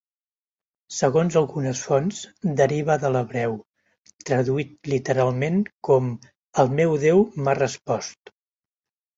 Segons 0.99 1.35
algunes 1.41 1.81
fonts, 1.89 2.21
deriva 2.61 2.95
de 3.03 3.11
l'hebreu, 3.17 3.53
traduït 4.31 4.73
literalment 4.95 5.61
com 5.91 6.11
'el 6.63 6.75
meu 6.81 6.99
Déu 7.09 7.23
m'ha 7.43 7.57
respost'. 7.65 8.35